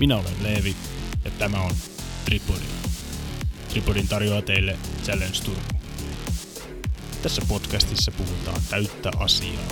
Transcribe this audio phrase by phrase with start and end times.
[0.00, 0.76] Minä olen Leevi
[1.24, 1.72] ja tämä on
[2.24, 2.64] Tripodi.
[3.68, 5.74] Tripodin tarjoaa teille Challenge Turku.
[7.22, 9.68] Tässä podcastissa puhutaan täyttä asiaa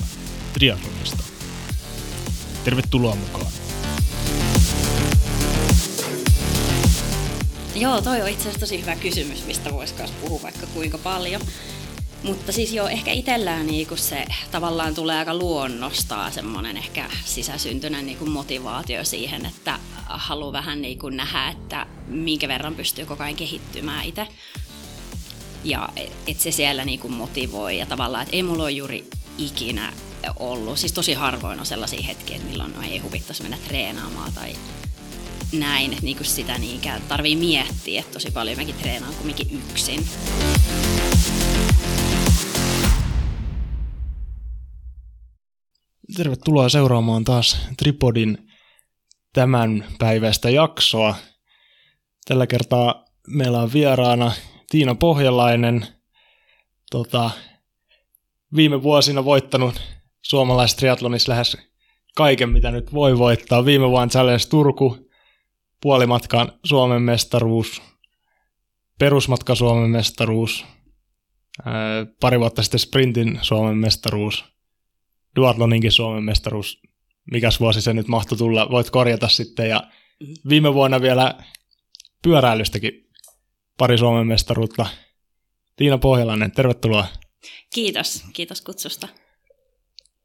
[0.52, 1.22] triathlonista.
[2.64, 3.52] Tervetuloa mukaan.
[7.74, 11.40] Joo, toi on itse asiassa tosi hyvä kysymys, mistä voisi puhua vaikka kuinka paljon.
[12.26, 18.26] Mutta siis joo, ehkä itsellään niinku se tavallaan tulee aika luonnostaa semmoinen ehkä sisäsyntyinen niinku
[18.26, 24.28] motivaatio siihen, että haluaa vähän niinku nähdä, että minkä verran pystyy koko ajan kehittymään itse.
[25.64, 25.88] Ja
[26.26, 29.92] että se siellä niinku motivoi ja tavallaan, että ei mulla ole juuri ikinä
[30.38, 34.52] ollut, siis tosi harvoin on sellaisia hetkiä, milloin no ei huvittaisi mennä treenaamaan tai
[35.52, 40.08] näin, että niinku sitä niinkään tarvii miettiä, että tosi paljon mäkin treenaan kumminkin yksin.
[46.16, 48.48] Tervetuloa seuraamaan taas Tripodin
[49.32, 51.14] tämän päivästä jaksoa.
[52.28, 54.32] Tällä kertaa meillä on vieraana
[54.70, 55.86] Tiina Pohjalainen,
[56.90, 57.30] tota,
[58.56, 59.80] viime vuosina voittanut
[60.22, 61.56] suomalaiset triatlonissa lähes
[62.16, 63.64] kaiken, mitä nyt voi voittaa.
[63.64, 65.10] Viime vuonna Challenge Turku,
[65.82, 67.82] puolimatkan Suomen mestaruus,
[68.98, 70.66] perusmatka Suomen mestaruus,
[72.20, 74.44] pari vuotta sitten sprintin Suomen mestaruus–
[75.36, 76.80] duathloninkin Suomen mestaruus,
[77.32, 79.68] mikäs vuosi se nyt mahtui tulla, voit korjata sitten.
[79.68, 79.82] Ja
[80.48, 81.34] viime vuonna vielä
[82.22, 83.08] pyöräilystäkin
[83.78, 84.86] pari Suomen mestaruutta.
[85.76, 87.06] Tiina Pohjalainen, tervetuloa.
[87.74, 89.08] Kiitos, kiitos kutsusta.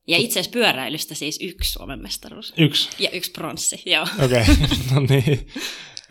[0.08, 2.54] Ja itse asiassa pyöräilystä siis yksi Suomen mestaruus.
[2.58, 2.90] Yksi?
[3.00, 4.08] Ja yksi pronssi, joo.
[4.26, 4.56] Okei, okay.
[4.94, 5.48] no niin.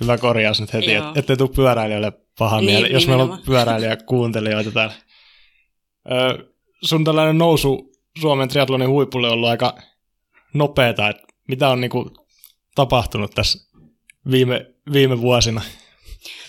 [0.00, 3.96] Hyvä korjaus nyt heti, että ette tule pyöräilijöille paha niin, mieli, jos meillä on pyöräilijä
[3.96, 4.94] kuuntelijoita täällä.
[6.10, 7.89] Ö, sun tällainen nousu
[8.20, 9.78] Suomen triathlonin huipulle ollut aika
[10.54, 12.10] nopeeta, että mitä on niin kuin
[12.74, 13.74] tapahtunut tässä
[14.30, 15.62] viime, viime vuosina?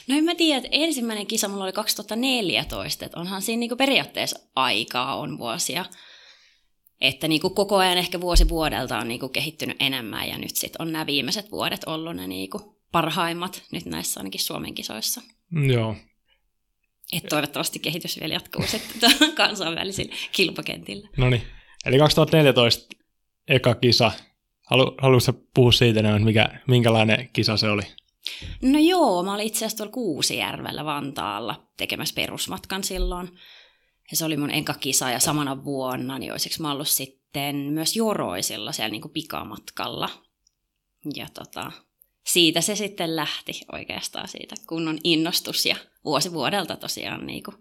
[0.08, 4.40] No en mä tiedä, että ensimmäinen kisa mulla oli 2014, että onhan siinä niin periaatteessa
[4.56, 5.86] aikaa on vuosia.
[7.02, 10.56] Että niin kuin koko ajan ehkä vuosi vuodelta on niin kuin kehittynyt enemmän ja nyt
[10.56, 15.22] sitten on nämä viimeiset vuodet ollut ne niin kuin parhaimmat nyt näissä ainakin Suomen kisoissa.
[15.68, 15.96] Joo,
[17.14, 21.10] että toivottavasti kehitys vielä jatkuu sitten kansainvälisillä kilpakentillä.
[21.18, 21.42] No niin,
[21.86, 22.96] eli 2014
[23.48, 24.12] eka kisa.
[24.66, 27.82] Halu, haluaisitko puhua siitä, mikä, minkälainen kisa se oli?
[28.62, 33.28] No joo, mä olin itse asiassa tuolla Kuusijärvellä Vantaalla tekemässä perusmatkan silloin.
[34.12, 37.96] Ja se oli mun eka kisa ja samana vuonna, niin olisiko mä ollut sitten myös
[37.96, 40.10] Joroisilla siellä niin kuin pikamatkalla.
[41.16, 41.72] Ja tota,
[42.24, 45.76] siitä se sitten lähti oikeastaan siitä kunnon innostus ja
[46.06, 47.58] vuosi vuodelta tosiaan niin kuin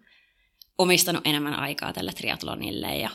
[0.79, 3.11] omistanut enemmän aikaa tälle triatlonille ja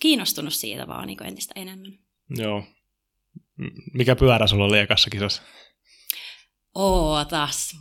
[0.00, 1.98] kiinnostunut siitä vaan niin entistä enemmän.
[2.30, 2.64] Joo.
[3.94, 5.42] Mikä pyörä sulla oli ekassa kisassa?
[6.74, 7.76] Ootas.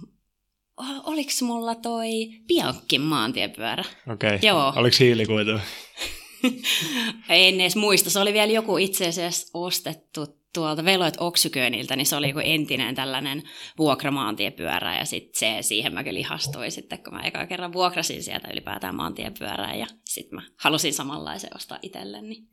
[1.03, 2.09] Oliko mulla toi
[2.47, 3.83] Biankin maantiepyörä?
[4.13, 4.35] Okei.
[4.35, 4.39] Okay.
[4.49, 4.73] Joo.
[4.75, 5.51] Oliko hiilikuitu?
[7.29, 8.09] en edes muista.
[8.09, 12.95] Se oli vielä joku itse asiassa ostettu tuolta Veloit Oksyköniltä, niin se oli joku entinen
[12.95, 13.43] tällainen
[13.77, 18.47] vuokramaantiepyörä ja sitten se, siihen mä kyllä ihastuin sitten, kun mä eka kerran vuokrasin sieltä
[18.53, 22.27] ylipäätään maantiepyörää ja sitten mä halusin samanlaisen ostaa itselleni.
[22.27, 22.47] Niin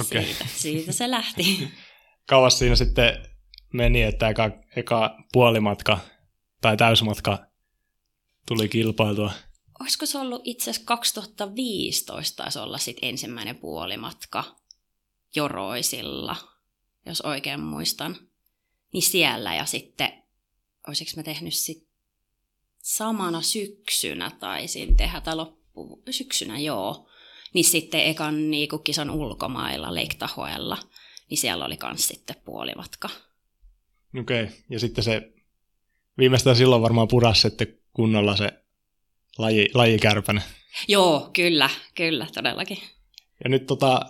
[0.00, 0.24] okay.
[0.24, 1.68] siitä, siitä se lähti.
[2.28, 3.16] Kauas siinä sitten
[3.72, 5.98] meni, että eka, eka puolimatka
[6.60, 7.38] tai täysmatka
[8.46, 9.32] tuli kilpailtua?
[9.80, 14.44] Olisiko se ollut itse asiassa 2015 taisi olla sitten ensimmäinen puolimatka
[15.36, 16.36] Joroisilla
[17.08, 18.16] jos oikein muistan,
[18.92, 20.12] niin siellä ja sitten,
[20.88, 21.88] olisiko mä tehnyt sitten
[22.78, 27.08] samana syksynä taisin tehdä, tai loppu, syksynä joo,
[27.54, 30.78] niin sitten ekan niin kisan ulkomailla Leiktahoella,
[31.30, 33.10] niin siellä oli kans sitten puolimatka.
[34.20, 34.56] Okei, okay.
[34.70, 35.32] ja sitten se
[36.18, 38.52] viimeistään silloin varmaan puras sitten kunnolla se
[39.38, 40.42] laji, lajikärpäne.
[40.88, 42.78] Joo, kyllä, kyllä, todellakin.
[43.44, 44.00] Ja nyt, tota,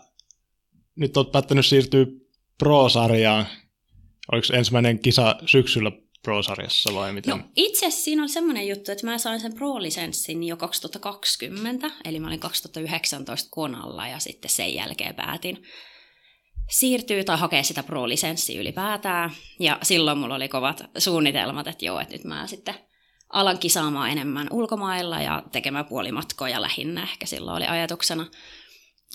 [0.96, 2.06] nyt olet päättänyt siirtyä
[2.58, 3.46] Pro-sarjaan.
[4.32, 7.38] Oliko ensimmäinen kisa syksyllä Pro-sarjassa vai miten?
[7.38, 12.20] No itse asiassa siinä on semmoinen juttu, että mä sain sen Pro-lisenssin jo 2020, eli
[12.20, 15.62] mä olin 2019 konalla ja sitten sen jälkeen päätin
[16.70, 19.30] siirtyä tai hakea sitä Pro-lisenssiä ylipäätään.
[19.60, 22.74] Ja silloin mulla oli kovat suunnitelmat, että joo, että nyt mä sitten
[23.32, 28.26] alan kisaamaan enemmän ulkomailla ja tekemään puolimatkoja lähinnä ehkä silloin oli ajatuksena.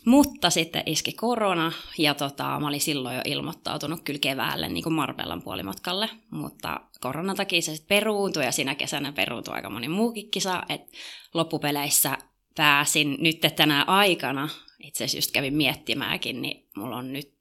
[0.06, 4.94] Mutta sitten iski korona ja tota, mä olin silloin jo ilmoittautunut kyllä keväälle niin kuin
[4.94, 10.32] Marbellan puolimatkalle, mutta koronan takia se sitten peruuntui ja siinä kesänä peruuntui aika moni muukin
[10.32, 10.98] kisa, että
[11.34, 12.18] loppupeleissä
[12.56, 14.50] pääsin nyt tänä aikana,
[14.80, 17.34] itse asiassa just kävin miettimäänkin, niin mulla on nyt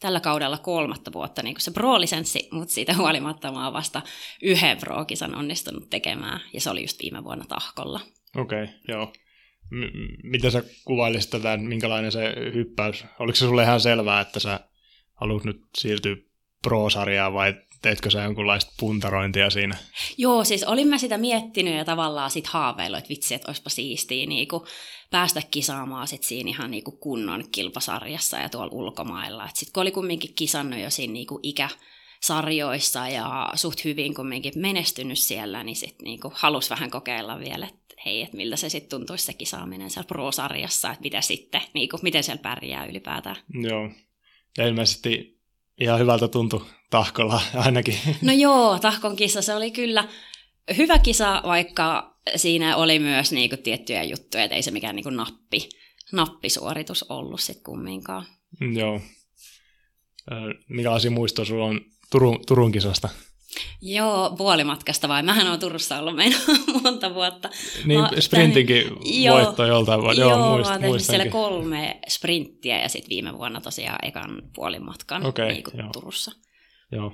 [0.00, 4.02] tällä kaudella kolmatta vuotta niin kuin se pro-lisenssi, mutta siitä huolimatta mä oon vasta
[4.42, 8.00] yhden pro-kisan onnistunut tekemään, ja se oli just viime vuonna tahkolla.
[8.36, 9.12] Okei, okay, joo.
[9.70, 13.04] M- miten sä kuvailisit tätä, minkälainen se hyppäys?
[13.18, 14.60] Oliko se sulle ihan selvää, että sä
[15.14, 16.16] haluat nyt siirtyä
[16.62, 19.76] pro-sarjaan vai teitkö sä jonkunlaista puntarointia siinä?
[20.18, 24.26] Joo, siis olin mä sitä miettinyt ja tavallaan sit haaveillut, että vitsi, että olisipa siistiä
[24.26, 24.48] niin
[25.10, 29.48] päästä kisaamaan sit siinä ihan niin kuin kunnon kilpasarjassa ja tuolla ulkomailla.
[29.54, 31.68] Sitten kun oli kumminkin kisannut jo siinä niin kuin ikä,
[32.20, 37.79] sarjoissa ja suht hyvin kumminkin menestynyt siellä, niin sitten niinku halusi vähän kokeilla vielä, että
[38.04, 42.24] hei, että miltä se sitten tuntuisi se kisaaminen siellä pro-sarjassa, että mitä sitten, niinku, miten
[42.24, 43.36] siellä pärjää ylipäätään.
[43.54, 43.90] Joo,
[44.58, 45.40] ja ilmeisesti
[45.80, 47.98] ihan hyvältä tuntui tahkolla ainakin.
[48.22, 50.08] No joo, tahkon kisa se oli kyllä
[50.76, 55.68] hyvä kisa, vaikka siinä oli myös niinku tiettyjä juttuja, että ei se mikään niinku nappi,
[56.12, 58.26] nappisuoritus ollut sitten kumminkaan.
[58.74, 59.00] Joo.
[60.68, 61.80] Mikälaisia muistoja sulla on
[62.10, 63.08] Turun, Turun kisasta?
[63.82, 65.22] Joo, puolimatkasta vai?
[65.22, 66.40] Mähän olen Turussa ollut meidän
[66.82, 67.50] monta vuotta.
[67.84, 70.20] Niin, mä, sprintinkin tämän, voitto joltain vuotta.
[70.20, 75.26] Joo, joo muist, mä oon siellä kolme sprinttiä ja sitten viime vuonna tosiaan ekan puolimatkan
[75.26, 75.88] okay, niin joo.
[75.92, 76.32] Turussa.
[76.92, 77.12] Joo.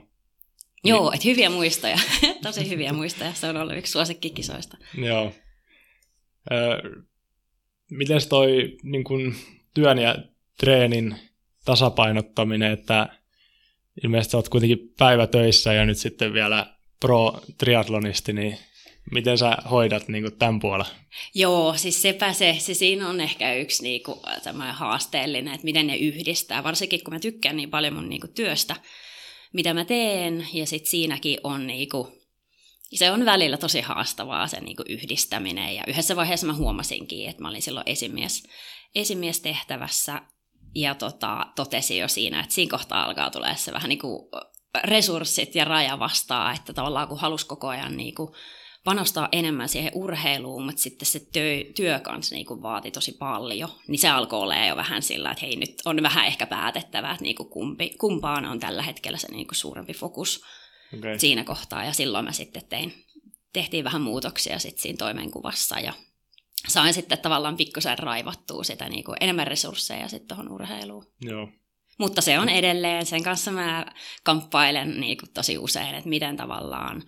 [0.84, 1.14] Joo, niin.
[1.14, 1.98] että hyviä muistoja.
[2.42, 3.32] Tosi hyviä muistoja.
[3.34, 4.76] Se on ollut yksi suosikkikisoista.
[4.98, 5.32] Joo.
[6.52, 6.82] Ö,
[7.90, 9.34] miten toi niin kun,
[9.74, 10.16] työn ja
[10.60, 11.16] treenin
[11.64, 13.08] tasapainottaminen, että
[14.04, 16.66] ilmeisesti sä oot kuitenkin päivätöissä ja nyt sitten vielä
[17.00, 18.58] pro-triatlonisti, niin
[19.10, 20.86] miten sä hoidat niin kuin tämän puolen?
[21.34, 24.18] Joo, siis sepä se, se siinä on ehkä yksi niin kuin,
[24.72, 28.76] haasteellinen, että miten ne yhdistää, varsinkin kun mä tykkään niin paljon mun niin kuin, työstä,
[29.52, 32.08] mitä mä teen, ja sitten siinäkin on niin kuin,
[32.94, 37.42] se on välillä tosi haastavaa se niin kuin yhdistäminen, ja yhdessä vaiheessa mä huomasinkin, että
[37.42, 38.42] mä olin silloin esimies,
[38.94, 40.22] esimiestehtävässä,
[40.76, 44.28] ja tota, totesi jo siinä, että siinä kohtaa alkaa tulee se vähän niin kuin
[44.84, 48.30] resurssit ja raja vastaa, että tavallaan kun halusi koko ajan niin kuin
[48.84, 53.68] panostaa enemmän siihen urheiluun, mutta sitten se työ, työ kanssa niin kuin vaati tosi paljon,
[53.88, 57.22] niin se alkoi olla jo vähän sillä, että hei nyt on vähän ehkä päätettävää, että
[57.22, 60.44] niin kuin kumpi, kumpaan on tällä hetkellä se niin kuin suurempi fokus
[60.98, 61.18] okay.
[61.18, 63.04] siinä kohtaa, ja silloin mä sitten tein,
[63.52, 65.92] tehtiin vähän muutoksia sitten siinä toimenkuvassa ja
[66.68, 71.06] sain sitten tavallaan pikkusen raivattua sitä niin kuin enemmän resursseja sitten tuohon urheiluun.
[71.20, 71.48] Joo.
[71.98, 73.86] Mutta se on edelleen, sen kanssa mä
[74.22, 77.02] kamppailen niin kuin tosi usein, että miten tavallaan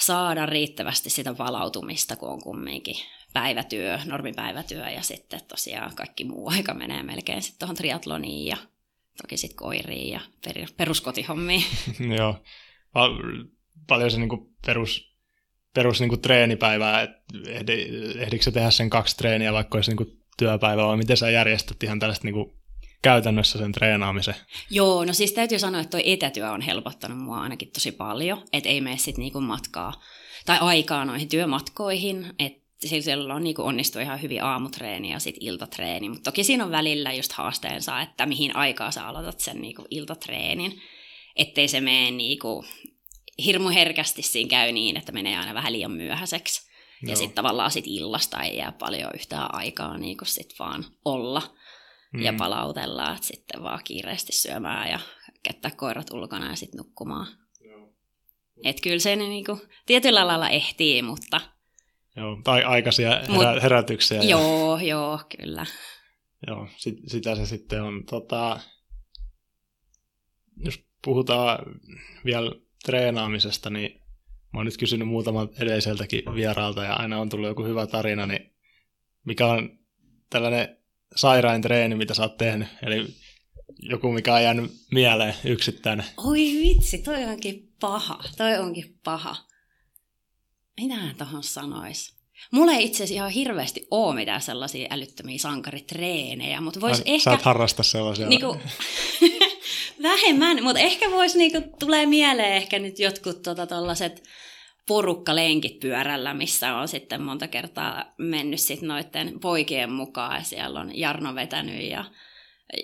[0.00, 2.96] saada riittävästi sitä palautumista, kun on kumminkin
[3.32, 8.56] päivätyö, normipäivätyö ja sitten tosiaan kaikki muu aika menee melkein sitten tuohon triatloniin ja
[9.22, 10.20] toki sitten koiriin ja
[10.76, 11.64] peruskotihommiin.
[12.18, 12.42] Joo,
[13.88, 15.13] paljon se niinku perus
[15.74, 17.86] perus niin kuin treenipäivää, että ehdi,
[18.18, 21.98] ehdikö tehdä sen kaksi treeniä, vaikka olisi niin kuin työpäivä, vai miten sä järjestät ihan
[21.98, 22.52] tällaista niin kuin
[23.02, 24.34] käytännössä sen treenaamisen?
[24.70, 28.68] Joo, no siis täytyy sanoa, että toi etätyö on helpottanut mua ainakin tosi paljon, että
[28.68, 29.92] ei mene sitten niinku matkaa
[30.46, 36.08] tai aikaa noihin työmatkoihin, että sillä on niin onnistu ihan hyvin aamutreeni ja sitten iltatreeni,
[36.08, 40.80] mutta toki siinä on välillä just haasteensa, että mihin aikaa sä aloitat sen niin iltatreenin,
[41.36, 42.38] ettei se mene niin
[43.44, 46.70] hirmu herkästi siinä käy niin, että menee aina vähän liian myöhäiseksi.
[47.02, 47.10] Joo.
[47.10, 51.42] Ja sitten tavallaan sit illasta ei jää paljon yhtään aikaa niin kuin sit vaan olla
[52.12, 52.22] mm.
[52.22, 55.00] ja palautella, että sitten vaan kiireesti syömään ja
[55.42, 57.26] kättää koirat ulkona ja sitten nukkumaan.
[58.64, 61.40] Että kyllä se niin kuin, tietyllä lailla ehtii, mutta...
[62.16, 64.22] Joo, tai aikaisia herä, Mut, herätyksiä.
[64.22, 64.84] Joo, ja...
[64.84, 65.66] joo, kyllä.
[66.46, 68.04] Joo, sit, sitä se sitten on.
[68.06, 68.60] Tota,
[70.56, 71.58] jos puhutaan
[72.24, 72.50] vielä
[72.84, 74.00] treenaamisesta, niin
[74.52, 78.54] mä oon nyt kysynyt muutaman edelliseltäkin vieraalta ja aina on tullut joku hyvä tarina, niin
[79.24, 79.78] mikä on
[80.30, 80.76] tällainen
[81.16, 82.68] sairain treeni, mitä sä oot tehnyt?
[82.82, 83.06] Eli
[83.78, 86.06] joku, mikä on jäänyt mieleen yksittäinen.
[86.16, 88.24] Oi vitsi, toi onkin paha.
[88.36, 89.36] Toi onkin paha.
[90.80, 92.23] Mitä tuohon sanois?
[92.50, 97.24] Mulla ei itse asiassa ihan hirveästi ole mitään sellaisia älyttömiä sankaritreenejä, mutta vois Sä ehkä...
[97.24, 98.28] Sä et harrasta sellaisia.
[98.28, 98.56] Niinku,
[100.02, 103.66] vähemmän, mutta ehkä voisi niinku, tulee mieleen ehkä nyt jotkut tota,
[104.86, 110.36] porukkalenkit pyörällä, missä on sitten monta kertaa mennyt sit noiden poikien mukaan.
[110.36, 112.04] Ja siellä on Jarno vetänyt ja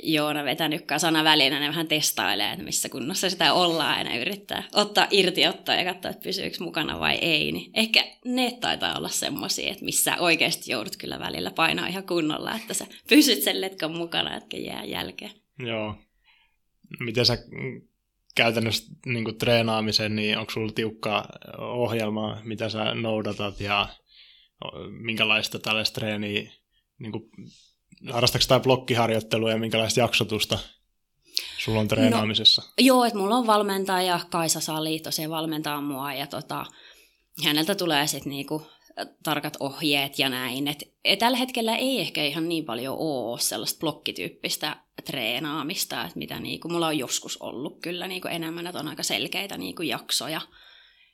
[0.02, 5.06] Joona vetänyt sana välinä, ne vähän testailee, että missä kunnossa sitä ollaan ne yrittää ottaa
[5.10, 7.52] irti ottaa ja katsoa, että pysyykö mukana vai ei.
[7.52, 12.56] Niin ehkä ne taitaa olla semmoisia, että missä oikeasti joudut kyllä välillä painaa ihan kunnolla,
[12.56, 15.32] että sä pysyt sen letkon mukana, etkä jää jälkeen.
[15.58, 15.94] Joo,
[17.00, 17.38] miten sä
[18.34, 21.28] käytännössä niin treenaamisen, niin onko sulla tiukka
[21.58, 23.88] ohjelma, mitä sä noudatat ja
[24.90, 26.52] minkälaista tällaista treeniä,
[26.98, 27.30] niin kuin,
[28.12, 30.58] harrastatko tai blokkiharjoittelua ja minkälaista jaksotusta?
[31.64, 32.62] sulla on treenaamisessa?
[32.62, 36.66] No, joo, että mulla on valmentaja, Kaisa Sali tosiaan valmentaa mua ja tota,
[37.44, 38.62] häneltä tulee sitten niinku
[39.22, 40.68] tarkat ohjeet ja näin.
[40.68, 46.40] Et, et tällä hetkellä ei ehkä ihan niin paljon ole sellaista blokkityyppistä treenaamista, että mitä
[46.40, 50.40] niinku, mulla on joskus ollut kyllä niinku enemmän, että on aika selkeitä niinku jaksoja.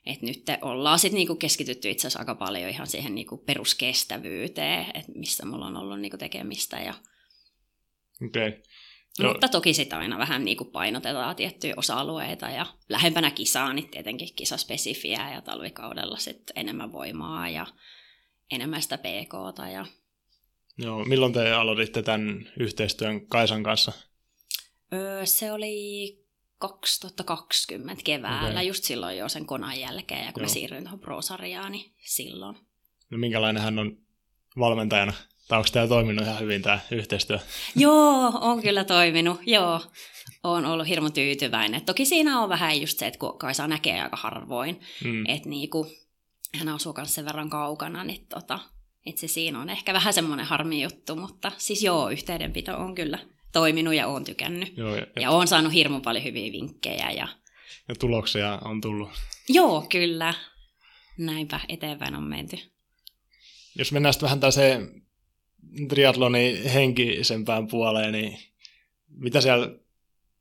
[0.07, 5.11] Et nyt ollaan sitten niinku keskitytty itse asiassa aika paljon ihan siihen niinku peruskestävyyteen, että
[5.15, 6.77] missä mulla on ollut niinku tekemistä.
[6.77, 6.93] Ja...
[8.25, 8.51] Okay.
[9.19, 9.27] No.
[9.29, 14.35] Mutta toki sitä aina vähän niin kuin painotetaan tiettyjä osa-alueita ja lähempänä kisaa, niin tietenkin
[14.35, 17.65] kisaspesifiä ja talvikaudella sitten enemmän voimaa ja
[18.51, 19.33] enemmän sitä pk
[19.73, 19.85] Ja...
[20.77, 23.91] Joo, milloin te aloititte tämän yhteistyön Kaisan kanssa?
[24.93, 26.26] Öö, se oli
[26.57, 28.63] 2020 keväällä, okay.
[28.63, 30.47] just silloin jo sen konan jälkeen, ja kun Joo.
[30.47, 32.57] mä siirryin tuohon Pro-sarjaan, niin silloin.
[33.09, 33.97] No minkälainen hän on
[34.59, 35.13] valmentajana?
[35.47, 37.39] Tai onko tämä toiminut ihan hyvin tämä yhteistyö?
[37.75, 39.81] Joo, on kyllä toiminut, joo.
[40.43, 41.85] Olen ollut hirmu tyytyväinen.
[41.85, 45.25] Toki siinä on vähän just se, että kun Kaisa näkee aika harvoin, mm.
[45.27, 45.87] että niinku,
[46.59, 48.59] hän asuu myös sen verran kaukana, niin tota,
[49.05, 53.19] itse siinä on ehkä vähän semmoinen harmi juttu, mutta siis joo, yhteydenpito on kyllä
[53.53, 54.77] toiminut ja on tykännyt.
[54.77, 57.11] Joo, ja, ja olen saanut hirmu paljon hyviä vinkkejä.
[57.11, 57.27] Ja...
[57.87, 59.09] ja tuloksia on tullut.
[59.49, 60.33] Joo, kyllä.
[61.17, 62.57] Näinpä eteenpäin on menty.
[63.75, 65.01] Jos mennään sitten vähän tällaiseen
[65.89, 68.39] triatlonin henkisempään puoleen, niin
[69.09, 69.69] mitä siellä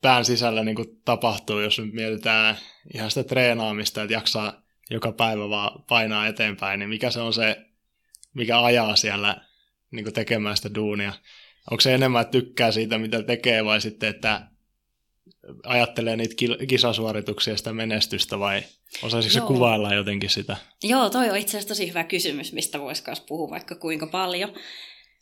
[0.01, 2.57] pään sisällä niin kuin tapahtuu, jos nyt mietitään
[2.95, 7.67] ihan sitä treenaamista, että jaksaa joka päivä vaan painaa eteenpäin, niin mikä se on se,
[8.35, 9.37] mikä ajaa siellä
[9.91, 11.13] niin kuin tekemään sitä duunia?
[11.71, 14.49] Onko se enemmän, että tykkää siitä, mitä tekee, vai sitten, että
[15.63, 16.35] ajattelee niitä
[16.69, 18.63] kisasuorituksia ja sitä menestystä, vai
[19.03, 20.57] osaisiko se kuvailla jotenkin sitä?
[20.83, 24.53] Joo, toi on itse asiassa tosi hyvä kysymys, mistä voisi myös puhua vaikka kuinka paljon.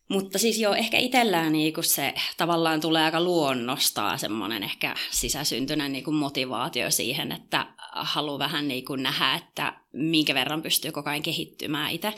[0.09, 5.93] Mutta siis joo, ehkä itsellään niin kuin se tavallaan tulee aika luonnostaa semmoinen ehkä sisäsyntyinen
[5.93, 11.11] niin kuin motivaatio siihen, että haluaa vähän niin kuin nähdä, että minkä verran pystyy koko
[11.11, 12.13] ajan kehittymään itse.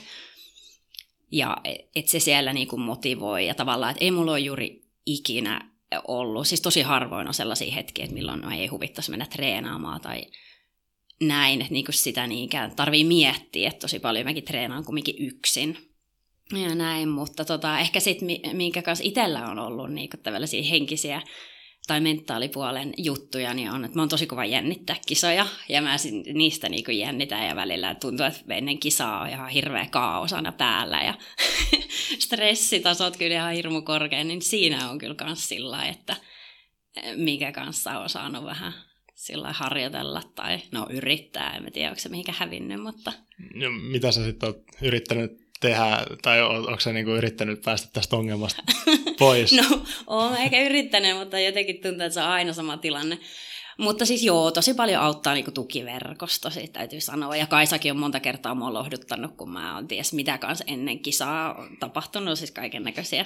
[1.32, 1.56] Ja
[1.96, 5.70] että se siellä niin kuin motivoi ja tavallaan, että ei mulla ole juuri ikinä
[6.08, 10.26] ollut, siis tosi harvoin on sellaisia hetkiä, että milloin ei huvittaisi mennä treenaamaan tai
[11.20, 15.78] näin, että niin kuin sitä niinkään tarvii miettiä, että tosi paljon mäkin treenaan kumminkin yksin
[16.52, 21.22] ja näin, mutta tota, ehkä sitten, minkä kanssa itsellä on ollut niin tällaisia henkisiä
[21.86, 25.96] tai mentaalipuolen juttuja, niin on, että mä oon tosi kova jännittää kisoja, ja mä
[26.34, 31.14] niistä niin jännitän, ja välillä tuntuu, että ennen kisaa on ihan hirveä kaaosana päällä, ja
[32.24, 36.16] stressitasot kyllä ihan hirmu korkea, niin siinä on kyllä myös sillä että
[36.96, 38.72] eh, mikä kanssa on saanut vähän
[39.14, 43.12] sillä harjoitella tai no yrittää, en tiedä onko se mihinkä hävinnyt, mutta...
[43.54, 48.62] No, mitä sä sitten oot yrittänyt tehdä, tai onko se niinku yrittänyt päästä tästä ongelmasta
[49.18, 49.52] pois?
[49.52, 53.18] no, olen ehkä yrittänyt, mutta jotenkin tuntuu, että se on aina sama tilanne.
[53.78, 57.36] Mutta siis joo, tosi paljon auttaa niinku tukiverkosto, siitä täytyy sanoa.
[57.36, 61.68] Ja Kaisakin on monta kertaa mua lohduttanut, kun mä oon ties mitä kanssa ennen kisaa
[61.80, 63.24] tapahtunut, siis kaiken näköisiä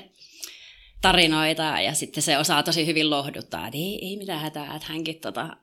[1.00, 1.62] tarinoita.
[1.62, 5.56] Ja sitten se osaa tosi hyvin lohduttaa, että ei, ei mitään hätää, että hänkin tota,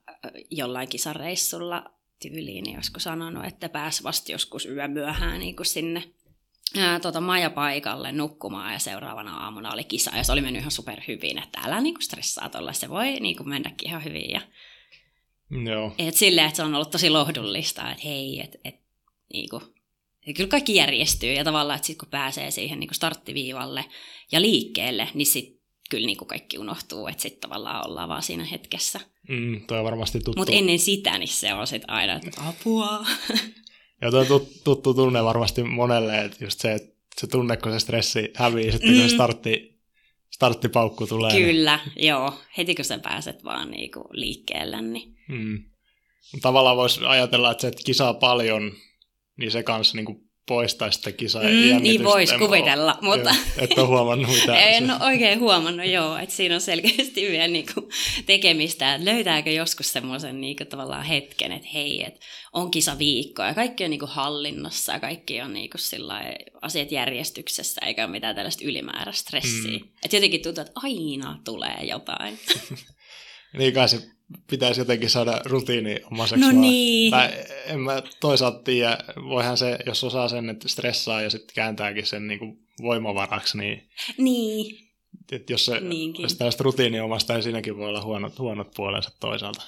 [0.52, 1.84] jollain kisareissulla
[2.22, 6.04] tyyliin joskus sanonut, että pääsi vasta joskus yömyöhään niin sinne
[6.78, 11.02] ää, tota, majapaikalle nukkumaan ja seuraavana aamuna oli kisa ja se oli mennyt ihan super
[11.08, 14.30] hyvin, että älä niinku stressaa tuolla, se voi niinku mennäkin ihan hyvin.
[14.30, 14.42] Ja,
[15.72, 15.96] Joo.
[15.98, 18.76] Et silleen, että se on ollut tosi lohdullista, että hei, että et,
[19.34, 19.62] niinku,
[20.28, 23.86] ja kyllä kaikki järjestyy ja tavallaan, että sitten kun pääsee siihen niinku starttiviivalle
[24.32, 29.00] ja liikkeelle, niin sitten kyllä niinku kaikki unohtuu, että sitten tavallaan ollaan vaan siinä hetkessä.
[29.30, 30.40] Mm, toi on varmasti tuttu.
[30.40, 33.06] Mutta ennen sitä, niin se on sitten aina, että apua.
[34.02, 38.32] Ja tuo tuttu, tunne varmasti monelle, että just se, että se tunne, kun se stressi
[38.36, 39.10] hävii, sitten kun mm.
[39.10, 39.82] se startti,
[40.32, 41.34] starttipaukku tulee.
[41.34, 42.08] Niin- Kyllä, niin...
[42.08, 42.34] joo.
[42.58, 45.18] Heti kun sä pääset vaan niinku liikkeelle, niin...
[45.28, 45.64] Mm.
[46.42, 48.72] Tavallaan voisi ajatella, että se, että kisaa paljon,
[49.38, 53.36] niin se kanssa niinku poistaisi sitä kisaa mm, Niin voisi kuvitella, ole, mutta...
[53.58, 54.60] Et ole huomannut mitä.
[54.68, 57.90] en ole oikein huomannut, joo, että siinä on selkeästi vielä niinku
[58.26, 63.54] tekemistä, että löytääkö joskus semmoisen niinku tavallaan hetken, että hei, että on kisa viikko ja
[63.54, 65.78] kaikki on niinku hallinnassa ja kaikki on niinku
[66.62, 69.72] asiat järjestyksessä eikä ole mitään tällaista ylimääräistä stressiä.
[69.72, 69.88] Mm.
[70.06, 72.40] Että jotenkin tuntuu, että aina tulee jotain.
[73.58, 74.17] niin kai se
[74.50, 76.46] pitäisi jotenkin saada rutiini omaseksi.
[76.46, 77.12] No niin.
[77.12, 77.30] Tai
[77.66, 78.98] en mä toisaalta tiedä,
[79.30, 83.90] voihan se, jos osaa sen, että stressaa ja sitten kääntääkin sen niin kuin voimavaraksi, niin...
[84.18, 84.88] Niin.
[85.32, 86.24] Että jos se Niinkin.
[86.24, 89.62] jos tällaista rutiini omasta, niin siinäkin voi olla huonot, huonot puolensa toisaalta.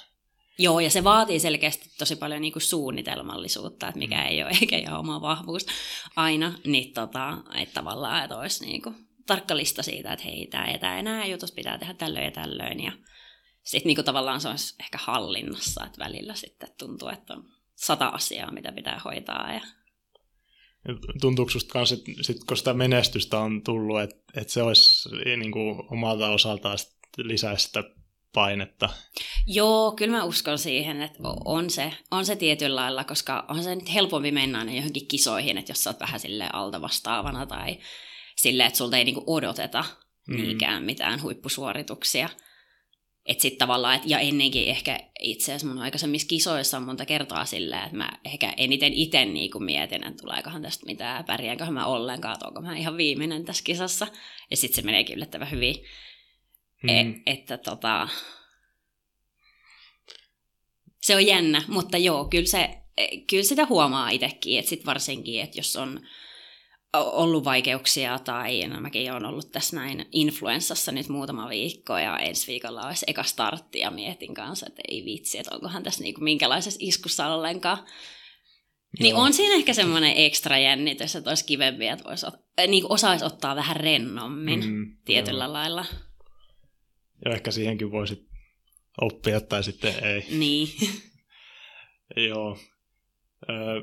[0.58, 4.26] Joo, ja se vaatii selkeästi tosi paljon niin kuin suunnitelmallisuutta, että mikä mm.
[4.26, 5.66] ei ole eikä ihan oma vahvuus
[6.16, 8.94] aina, niin tota, että tavallaan, että olisi niin kuin
[9.26, 12.30] tarkka lista siitä, että hei, tämä ja tämä ja nämä jutus pitää tehdä tällöin ja
[12.30, 12.92] tällöin, ja
[13.62, 18.52] sitten niinku tavallaan se olisi ehkä hallinnassa, että välillä sitten tuntuu, että on sata asiaa,
[18.52, 19.52] mitä pitää hoitaa.
[19.52, 19.60] Ja...
[21.20, 25.52] Tuntuuko sinusta kanssa, että sit, kun sitä menestystä on tullut, että, että se olisi niin
[25.52, 26.78] kuin omalta osaltaan
[27.18, 27.84] lisäisi sitä
[28.34, 28.88] painetta?
[29.46, 33.74] Joo, kyllä mä uskon siihen, että on se, on se tietyllä lailla, koska on se
[33.74, 37.78] nyt helpompi mennä aina johonkin kisoihin, että jos sä oot vähän sille alta vastaavana tai
[38.36, 39.84] silleen, että sulta ei niinku odoteta
[40.28, 40.36] mm.
[40.36, 42.28] niinkään mitään huippusuorituksia.
[43.26, 47.44] Et sit tavallaan, et, ja ennenkin ehkä itse asiassa mun aikaisemmissa kisoissa on monta kertaa
[47.44, 52.36] silleen, että mä ehkä eniten itse niinku mietin, että tuleekohan tästä mitään, pärjäänkö mä ollenkaan,
[52.44, 54.06] onko mä ihan viimeinen tässä kisassa.
[54.50, 55.84] Ja sitten se meneekin yllättävän hyvin.
[56.82, 56.88] Mm.
[56.88, 58.08] E, että tota,
[61.00, 62.78] se on jännä, mutta joo, kyllä, se,
[63.30, 66.00] kyllä sitä huomaa itsekin, että sit varsinkin, että jos on
[66.94, 72.46] ollut vaikeuksia tai no mäkin olen ollut tässä näin influenssassa nyt muutama viikko ja ensi
[72.46, 76.78] viikolla olisi eka startti ja mietin kanssa, että ei vitsi, että onkohan tässä niinku minkälaisessa
[76.82, 77.78] iskussa ollenkaan.
[77.78, 79.18] Niin Joo.
[79.18, 82.26] Niin on siinä ehkä semmoinen ekstra jännitys, että olisi kivempi, että voisi,
[82.68, 85.52] niin osaisi ottaa vähän rennommin mm, tietyllä jo.
[85.52, 85.84] lailla.
[87.24, 88.28] Ja ehkä siihenkin voisi
[89.00, 90.26] oppia tai sitten ei.
[90.30, 90.68] Niin.
[92.28, 92.58] Joo.
[93.50, 93.82] Öö,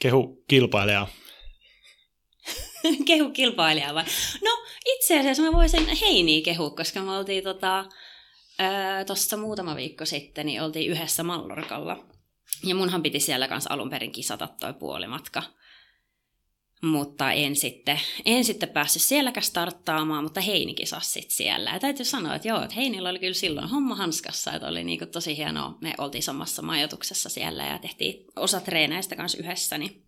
[0.00, 1.08] kehu kilpailijaa.
[3.06, 4.04] kehu kilpailijaa vai?
[4.44, 4.50] No
[4.86, 7.84] itse asiassa mä voisin Heiniä kehu, koska me oltiin tota,
[9.06, 12.04] tuossa muutama viikko sitten, niin oltiin yhdessä Mallorkalla.
[12.64, 15.42] Ja munhan piti siellä kanssa alun perin kisata toi puolimatka
[16.82, 21.70] mutta en sitten, en sitten päässyt sielläkään starttaamaan, mutta Heini kisasi sitten siellä.
[21.70, 25.06] Ja täytyy sanoa, että joo, että Heinillä oli kyllä silloin homma hanskassa, että oli niinku
[25.06, 25.78] tosi hienoa.
[25.80, 30.04] Me oltiin samassa majoituksessa siellä ja tehtiin osa treeneistä kanssa yhdessä, niin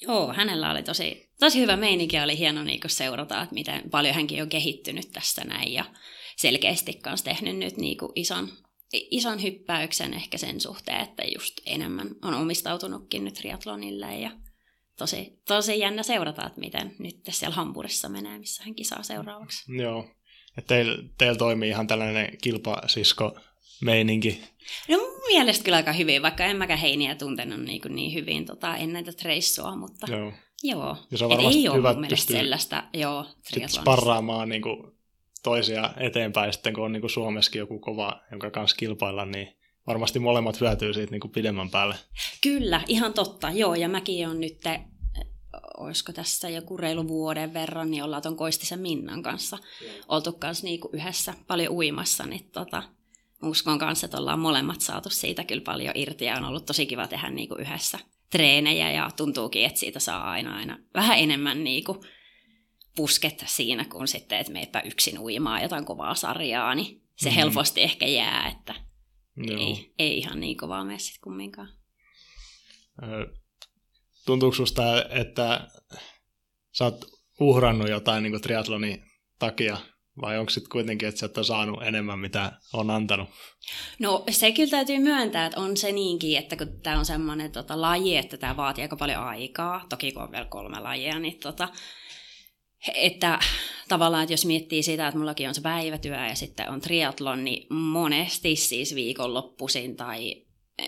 [0.00, 4.14] joo, hänellä oli tosi, tosi hyvä meininki ja oli hieno niinku seurata, että miten paljon
[4.14, 5.84] hänkin on kehittynyt tässä näin ja
[6.36, 8.48] selkeästi kanssa tehnyt nyt niinku ison,
[8.92, 14.30] ison hyppäyksen ehkä sen suhteen, että just enemmän on omistautunutkin nyt triatlonille ja
[14.98, 19.72] tosi, tosi jännä seurata, että miten nyt siellä Hampurissa menee, missä hän kisaa seuraavaksi.
[19.72, 20.10] Joo,
[20.58, 23.38] että teillä teil toimii ihan tällainen kilpasisko
[23.80, 24.40] meininki.
[24.88, 28.76] No mielestä kyllä aika hyvin, vaikka en mäkään heiniä tuntenut niin, kuin niin hyvin tota,
[28.76, 30.32] ennen tätä reissua, mutta joo.
[30.62, 30.96] joo.
[31.10, 33.26] Ja se on varmasti ei hyvä, ole mun sellaista, joo,
[33.66, 34.92] sparraamaan niin kuin
[35.42, 40.18] toisia eteenpäin sitten, kun on niin kuin Suomessakin joku kova, jonka kanssa kilpailla, niin varmasti
[40.18, 41.94] molemmat hyötyy siitä niin kuin pidemmän päälle.
[42.40, 43.50] Kyllä, ihan totta.
[43.50, 44.60] Joo, ja mäkin on nyt,
[45.78, 49.86] olisiko tässä joku reilu vuoden verran, niin ollaan tuon Koistisen Minnan kanssa mm.
[50.08, 52.82] oltu kanssa niin kuin yhdessä paljon uimassa, niin tota,
[53.42, 57.06] uskon kanssa, että ollaan molemmat saatu siitä kyllä paljon irti ja on ollut tosi kiva
[57.06, 57.98] tehdä niin kuin yhdessä
[58.30, 61.98] treenejä ja tuntuukin, että siitä saa aina, aina vähän enemmän niin kuin
[62.96, 67.34] pusketta siinä, kun sitten, että meipä yksin uimaa jotain kovaa sarjaa, niin se mm.
[67.34, 68.74] helposti ehkä jää, että
[69.38, 71.68] ei, ei ihan niin kovaa mene sitten kumminkaan.
[74.26, 75.68] Tuntuuko susta, että
[76.72, 77.04] sä oot
[77.40, 79.04] uhrannut jotain niin triatlonin
[79.38, 79.76] takia,
[80.20, 83.28] vai onko sitten kuitenkin, että sä et ole saanut enemmän, mitä on antanut?
[83.98, 87.80] No se kyllä täytyy myöntää, että on se niinkin, että kun tämä on semmoinen tota,
[87.80, 91.68] laji, että tämä vaatii aika paljon aikaa, toki kun on vielä kolme lajia, niin tota,
[92.94, 93.38] että
[93.88, 97.74] tavallaan, että jos miettii sitä, että mullakin on se päivätyö ja sitten on triatlon, niin
[97.74, 100.44] monesti siis viikonloppuisin tai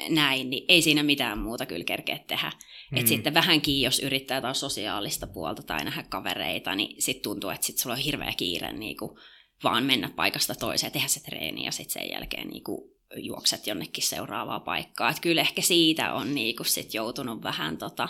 [0.08, 2.52] näin, niin ei siinä mitään muuta kyllä kerkeä tehdä.
[2.90, 2.98] Mm.
[2.98, 7.66] Että sitten vähänkin, jos yrittää taas sosiaalista puolta tai nähdä kavereita, niin sitten tuntuu, että
[7.66, 9.18] sitten sulla on hirveä kiire niin kuin
[9.64, 14.04] vaan mennä paikasta toiseen, tehdä se treeni ja sitten sen jälkeen niin kuin juokset jonnekin
[14.04, 15.10] seuraavaa paikkaa.
[15.10, 18.08] Että kyllä ehkä siitä on niin kuin sit joutunut vähän tota,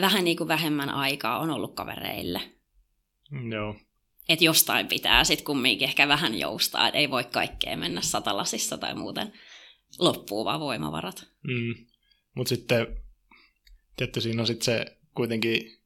[0.00, 2.40] vähän niin kuin vähemmän aikaa on ollut kavereille.
[3.30, 3.76] Mm, joo.
[4.28, 8.94] Että jostain pitää sitten kumminkin ehkä vähän joustaa, että ei voi kaikkea mennä satalasissa tai
[8.94, 9.32] muuten
[9.98, 11.28] loppuu vaan voimavarat.
[11.42, 11.86] Mm.
[12.34, 12.86] Mutta sitten,
[13.96, 15.79] tietty siinä on sitten se kuitenkin,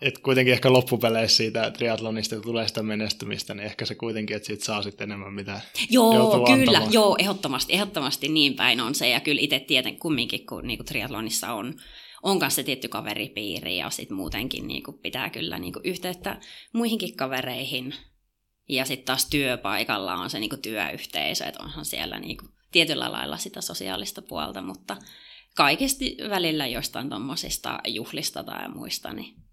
[0.00, 4.64] että kuitenkin ehkä loppupeleissä siitä triatlonista tulee sitä menestymistä, niin ehkä se kuitenkin, että siitä
[4.64, 6.92] saa sitten enemmän mitä Joo, kyllä, antamaan.
[6.92, 10.86] joo, ehdottomasti, ehdottomasti niin päin on se, ja kyllä itse tieten kumminkin, kun niin kuin
[10.86, 11.74] triatlonissa on
[12.22, 16.40] on kanssa se tietty kaveripiiri ja sitten muutenkin niin kuin pitää kyllä niin kuin yhteyttä
[16.72, 17.94] muihinkin kavereihin.
[18.68, 23.12] Ja sitten taas työpaikalla on se niin kuin työyhteisö, että onhan siellä niin kuin tietyllä
[23.12, 24.96] lailla sitä sosiaalista puolta, mutta
[25.56, 29.45] kaikesti välillä jostain tuommoisista juhlista tai muista, niin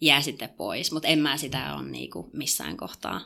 [0.00, 0.92] jää sitten pois.
[0.92, 3.20] Mutta en mä sitä ole niin kuin missään kohtaa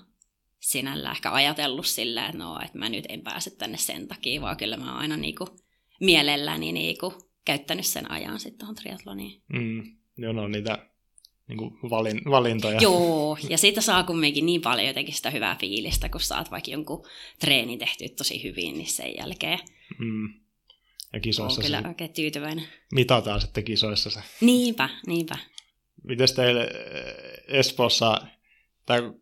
[0.61, 4.57] sinällä ehkä ajatellut sillä, että no, että mä nyt en pääse tänne sen takia, vaan
[4.57, 5.51] kyllä mä aina niin kuin
[6.01, 9.43] mielelläni niin kuin käyttänyt sen ajan sitten tuohon triatloniin.
[9.53, 10.87] Mm, joo, no niitä
[11.49, 12.81] niin kuin valin, valintoja.
[12.81, 17.07] Joo, ja siitä saa kumminkin niin paljon jotenkin sitä hyvää fiilistä, kun saat vaikka jonkun
[17.39, 19.59] treenin tehty tosi hyvin, niin sen jälkeen
[19.99, 20.35] Mm.
[21.13, 22.65] Ja kisoissa on kyllä se oikein tyytyväinen.
[22.95, 24.21] mitataan sitten kisoissa se.
[24.41, 25.39] Niinpä, niinpä.
[26.03, 28.17] Mites teille eh, Espoossa,
[28.87, 29.13] tai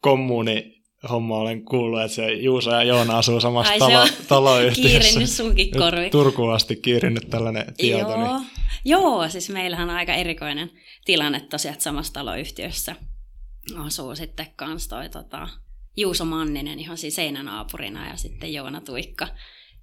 [0.00, 4.88] kommuuni homma olen kuullut, että se Juuso ja Joona asuu samassa Ai talo, taloyhtiössä.
[4.88, 6.10] Kiirinnyt sunkin korvi.
[6.10, 8.10] Turkuun asti kiirinyt tällainen tieto.
[8.10, 8.38] Joo.
[8.38, 8.46] Niin,
[8.84, 10.70] Joo, siis meillähän on aika erikoinen
[11.04, 12.96] tilanne tosiaan, että samassa taloyhtiössä
[13.76, 15.48] asuu sitten kans toi tota,
[15.96, 19.28] Juuso Manninen ihan siinä seinänaapurina ja sitten Joona Tuikka.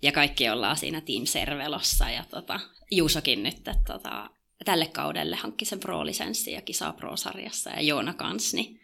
[0.02, 2.60] Ja kaikki ollaan siinä Team Servelossa ja tota,
[2.92, 4.30] Juusokin nyt että, tota,
[4.66, 8.80] tälle kaudelle hankki sen pro-lisenssin ja kisaa pro-sarjassa ja Joona kans, niin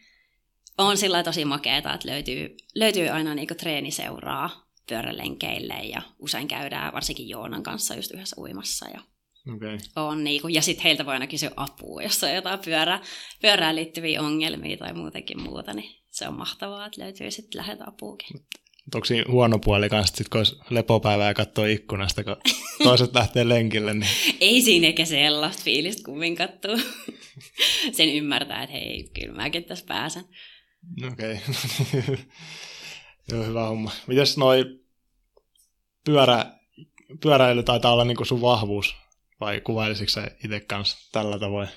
[0.77, 7.29] on sillä tosi makeeta, että löytyy, löytyy aina niinku treeniseuraa pyörälenkeille ja usein käydään varsinkin
[7.29, 9.01] Joonan kanssa just yhdessä uimassa ja
[9.55, 9.77] okay.
[9.95, 13.01] on niinku, ja sitten heiltä voi aina kysyä apua, jos on jotain pyörää,
[13.41, 18.45] pyörään liittyviä ongelmia tai muutenkin muuta, niin se on mahtavaa, että löytyy sitten läheltä apuukin.
[18.95, 22.35] Onko siinä huono puoli kanssa, sit, kun olisi lepopäivää ja katsoo ikkunasta, kun
[22.83, 26.77] toiset lähtee lenkille, niin Ei siinä eikä sellaista fiilistä kummin kattuu.
[27.97, 30.23] Sen ymmärtää, että hei, kyllä mäkin tässä pääsen.
[31.11, 31.39] okei.
[31.93, 32.17] Okay.
[33.31, 33.91] Joo, hyvä homma.
[34.07, 34.65] Mites noi
[36.05, 36.45] pyörä,
[37.21, 38.95] pyöräily taitaa olla niinku sun vahvuus,
[39.39, 41.67] vai kuvailisitko sä itse kanssa tällä tavoin?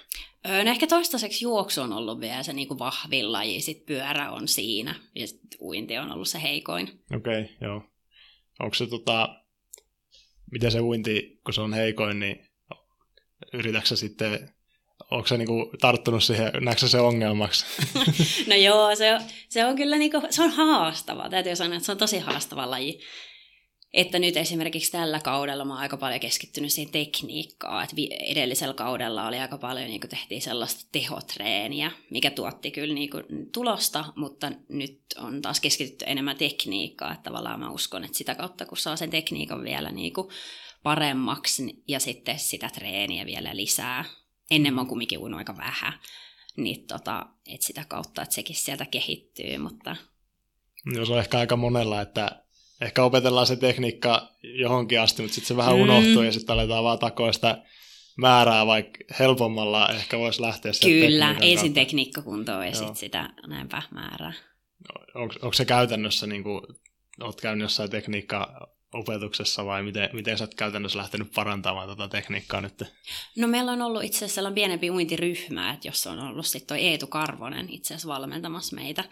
[0.49, 4.49] Öö, no ehkä toistaiseksi juoksu on ollut vielä se niinku vahvin laji, sitten pyörä on
[4.49, 7.03] siinä, ja sit uinti on ollut se heikoin.
[7.17, 7.83] Okei, okay, joo.
[8.61, 9.29] Onko se tota,
[10.53, 12.49] miten se uinti, kun se on heikoin, niin
[13.53, 14.55] yritätkö sitten,
[15.11, 17.67] onko se niinku tarttunut siihen, näetkö se ongelmaksi?
[18.49, 21.31] No joo, se on, se on kyllä niinku, se on haastava.
[21.31, 23.01] Täytyy sanoa, että se on tosi haastava laji.
[23.95, 27.85] Että nyt esimerkiksi tällä kaudella mä oon aika paljon keskittynyt siihen tekniikkaan.
[27.85, 33.11] Että edellisellä kaudella oli aika paljon, niin tehtiin sellaista tehotreeniä, mikä tuotti kyllä niin
[33.53, 37.13] tulosta, mutta nyt on taas keskitytty enemmän tekniikkaan.
[37.13, 40.13] Että tavallaan mä uskon, että sitä kautta kun saa sen tekniikan vielä niin
[40.83, 44.05] paremmaksi niin- ja sitten sitä treeniä vielä lisää.
[44.51, 45.93] Ennen mä oon kumminkin uinut aika vähän
[46.57, 49.97] niin tota, et sitä kautta, että sekin sieltä kehittyy, mutta
[50.95, 52.42] Joo, se on ehkä aika monella, että
[52.83, 55.83] ehkä opetellaan se tekniikka johonkin asti, mutta sitten se vähän Mm.
[55.83, 57.63] unohtuu ja sitten aletaan vaan takoa sitä
[58.17, 61.75] määrää, vaikka helpommalla ehkä voisi lähteä sieltä kyllä, ensin kautta.
[61.75, 64.33] tekniikka kuntoon ja sitten sitä näinpä määrää.
[65.15, 66.61] Onko, onko se käytännössä, niin kuin,
[67.21, 72.85] olet käynyt jossain tekniikka-opetuksessa vai miten, miten sä oot käytännössä lähtenyt parantamaan tätä tekniikkaa nyt?
[73.37, 76.87] No meillä on ollut itse asiassa sellainen pienempi uintiryhmä, että jos on ollut sitten toi
[76.87, 79.05] Eetu Karvonen itse asiassa valmentamassa meitä.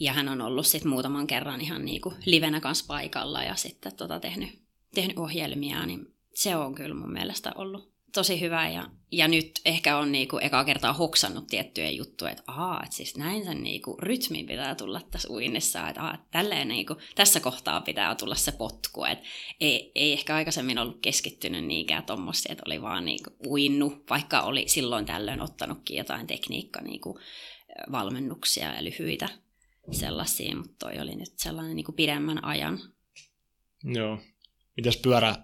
[0.00, 4.20] Ja hän on ollut sitten muutaman kerran ihan niinku livenä kanssa paikalla ja sitten tota
[4.20, 4.62] tehnyt,
[4.94, 8.68] tehnyt ohjelmia, niin se on kyllä mun mielestä ollut tosi hyvä.
[8.68, 13.16] Ja, ja nyt ehkä on niinku ekaa kertaa hoksannut tiettyjä juttuja, että ahaa, että siis
[13.16, 18.14] näin sen niinku rytmin pitää tulla tässä uinnissa, että, aha, tälleen niinku, tässä kohtaa pitää
[18.14, 19.24] tulla se potku, että
[19.60, 24.68] ei, ei ehkä aikaisemmin ollut keskittynyt niinkään tuommoisia, että oli vaan niinku uinnu, vaikka oli
[24.68, 27.20] silloin tällöin ottanutkin jotain tekniikka niinku,
[27.92, 29.28] valmennuksia ja lyhyitä
[29.92, 32.78] sellaisia, mutta toi oli nyt sellainen niinku pidemmän ajan.
[33.84, 34.18] Joo.
[34.76, 35.34] Mites pyörä,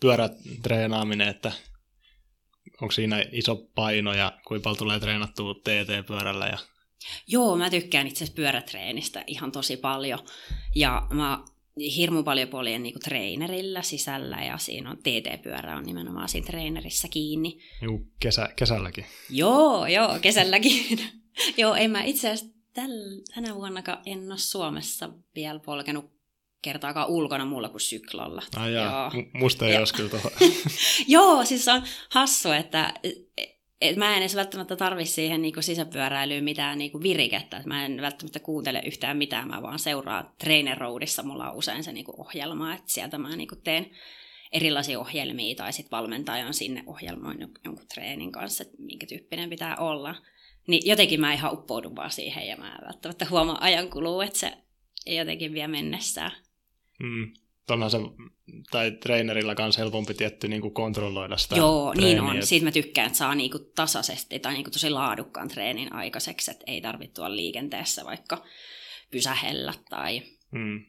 [0.00, 1.52] pyörätreenaaminen, että
[2.80, 6.58] onko siinä iso paino ja kuinka paljon tulee treenattua TT-pyörällä ja
[7.26, 10.18] Joo, mä tykkään itse asiassa pyörätreenistä ihan tosi paljon.
[10.74, 11.44] Ja mä
[11.96, 17.58] hirmu paljon poljen niinku treenerillä sisällä ja siinä on TT-pyörä on nimenomaan siinä treenerissä kiinni.
[17.80, 19.06] niin kesä, kesälläkin?
[19.30, 20.98] Joo, joo, kesälläkin.
[21.58, 22.90] joo, en mä itse asiassa täl,
[23.34, 26.14] tänä vuonnakaan en ole Suomessa vielä polkenut
[26.62, 28.42] kertaakaan ulkona muulla kuin syklalla.
[28.56, 29.22] Ai jaa, Joo.
[29.22, 30.30] M- musta ei olisi kyllä tuohon.
[31.08, 32.94] Joo, siis on hassu, että
[33.80, 37.56] et mä en edes välttämättä tarvi siihen niinku sisäpyöräilyyn mitään niinku virikettä.
[37.56, 41.22] Et mä en välttämättä kuuntele yhtään mitään, mä vaan seuraan Trainer Roadissa.
[41.22, 43.90] Mulla on usein se niinku ohjelma, että sieltä mä niinku teen
[44.52, 49.76] erilaisia ohjelmia tai sitten valmentaja on sinne ohjelmoinut jonkun treenin kanssa, että minkä tyyppinen pitää
[49.76, 50.14] olla.
[50.66, 54.52] Niin jotenkin mä ihan uppoudun vaan siihen ja mä välttämättä huomaa ajan kuluu, että se
[55.06, 56.30] jotenkin vie mennessään.
[57.00, 57.32] Mm.
[57.70, 57.98] Onhan se,
[58.70, 62.36] tai treenerillä kanssa helpompi tietty niin kuin kontrolloida sitä Joo, niin treeniä, on.
[62.38, 66.64] et- Siitä mä tykkään, että saa niinku tasaisesti tai niinku tosi laadukkaan treenin aikaiseksi, että
[66.66, 68.44] ei tarvitse tuolla liikenteessä vaikka
[69.10, 70.84] pysähellä tai Mm.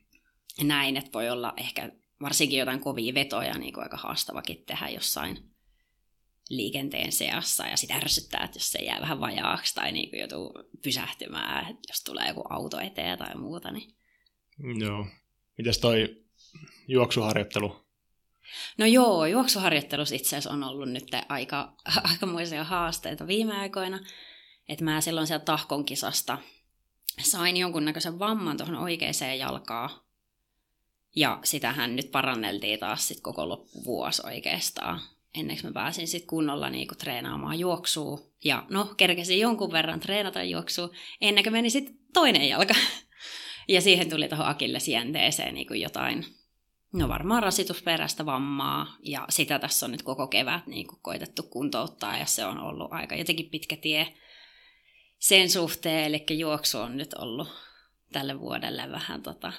[0.63, 5.37] näin, että voi olla ehkä varsinkin jotain kovia vetoja niin kuin aika haastavakin tehdä jossain
[6.49, 10.53] liikenteen seassa ja sitä ärsyttää, että jos se jää vähän vajaaksi tai niin kuin joutuu
[10.83, 13.71] pysähtymään, jos tulee joku auto eteen tai muuta.
[13.71, 13.95] Niin.
[14.79, 15.07] Joo.
[15.57, 16.23] Mites toi
[16.87, 17.85] juoksuharjoittelu?
[18.77, 21.75] No joo, juoksuharjoittelussa itse asiassa on ollut nyt aika,
[22.11, 23.99] aikamoisia haasteita viime aikoina.
[24.69, 26.37] Että mä silloin sieltä tahkon kisasta
[27.21, 29.89] sain jonkunnäköisen vamman tuohon oikeaan jalkaan.
[31.15, 35.01] Ja sitähän nyt paranneltiin taas sit koko loppuvuosi oikeastaan.
[35.37, 38.19] Ennen kuin mä pääsin sitten kunnolla niinku treenaamaan juoksua.
[38.43, 40.89] Ja no, kerkesin jonkun verran treenata juoksua,
[41.21, 42.73] ennen kuin meni sitten toinen jalka.
[43.67, 46.25] Ja siihen tuli tuohon akillesjänteeseen niinku jotain,
[46.93, 48.97] no varmaan rasitusperäistä vammaa.
[49.03, 53.15] Ja sitä tässä on nyt koko kevät niinku koitettu kuntouttaa ja se on ollut aika
[53.15, 54.13] jotenkin pitkä tie
[55.19, 57.47] sen suhteen, eli juoksu on nyt ollut
[58.11, 59.53] tälle vuodelle vähän tota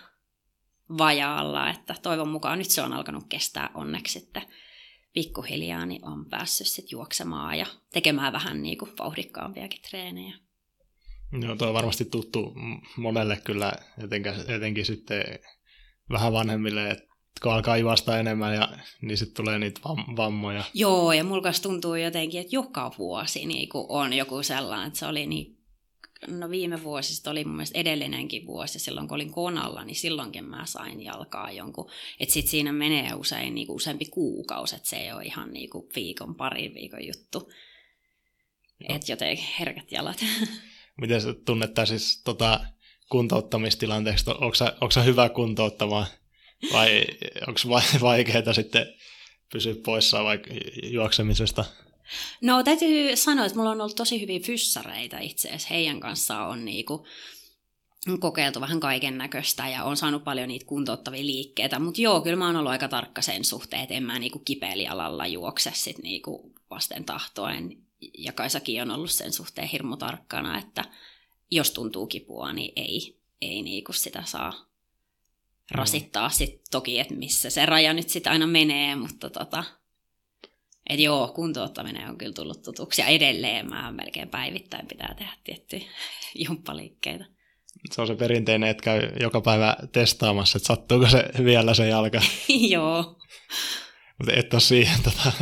[0.99, 4.43] vajaalla, että toivon mukaan nyt se on alkanut kestää onneksi sitten
[5.17, 10.35] pikkuhiljaa, niin on päässyt sitten juoksemaan ja tekemään vähän niin kuin vauhdikkaampiakin treenejä.
[11.41, 12.55] Joo, tuo on varmasti tuttu
[12.97, 13.73] monelle kyllä,
[14.05, 15.25] etenkin, etenkin sitten
[16.11, 17.05] vähän vanhemmille, että
[17.43, 18.69] kun alkaa juosta enemmän, ja,
[19.03, 20.65] niin sitten tulee niitä vam- vammoja.
[20.75, 25.27] Joo, ja mulla tuntuu jotenkin, että joka vuosi niin on joku sellainen, että se oli
[25.27, 25.59] niin
[26.27, 30.67] no viime vuosista oli mun mielestä edellinenkin vuosi, silloin kun olin konalla, niin silloinkin mä
[30.67, 31.91] sain jalkaa jonkun.
[32.21, 35.71] Että sit siinä menee usein niin kuin useampi kuukausi, että se ei ole ihan niin
[35.71, 37.53] kuin viikon, parin viikon juttu.
[38.89, 40.25] Että jotenkin herkät jalat.
[41.01, 42.61] Miten sä tunnet siis tota,
[43.11, 44.31] kuntouttamistilanteeksi?
[44.81, 46.07] Onko sä hyvä kuntouttamaan
[46.73, 47.05] vai
[47.47, 47.61] onko
[48.01, 48.87] vaikeaa sitten
[49.53, 50.51] pysyä poissa vaikka
[50.83, 51.65] juoksemisesta?
[52.41, 55.69] No täytyy sanoa, että mulla on ollut tosi hyviä fyssareita itse asiassa.
[55.71, 57.07] Heidän kanssaan on niinku
[58.21, 61.79] kokeiltu vähän kaiken näköistä ja on saanut paljon niitä kuntouttavia liikkeitä.
[61.79, 65.27] Mutta joo, kyllä mä oon ollut aika tarkka sen suhteen, että en mä niinku kipeälialalla
[65.27, 67.77] juokse sit niinku vasten tahtoen.
[68.19, 70.85] Ja Kaisakin on ollut sen suhteen hirmu tarkkana, että
[71.51, 74.67] jos tuntuu kipua, niin ei, ei niinku sitä saa
[75.71, 76.31] rasittaa.
[76.31, 79.65] Sitten toki, että missä se raja nyt sitten aina menee, mutta tota,
[80.89, 85.85] että joo, kuntouttaminen on kyllä tullut tutuksi ja edelleen mä melkein päivittäin pitää tehdä tiettyjä
[86.49, 87.25] jumppaliikkeitä.
[87.93, 92.21] Se on se perinteinen, että käy joka päivä testaamassa, että sattuuko se vielä se jalka.
[92.71, 93.19] joo.
[94.19, 95.33] Mutta et ole siihen, tota,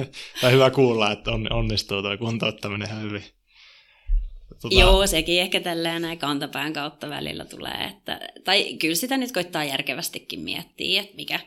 [0.40, 3.24] tai hyvä kuulla, että on, onnistuu tuo kuntouttaminen ihan hyvin.
[4.62, 4.74] Tota...
[4.74, 7.84] Joo, sekin ehkä tällä näin kantapään kautta välillä tulee.
[7.84, 11.40] Että, tai kyllä sitä nyt koittaa järkevästikin miettiä, että mikä,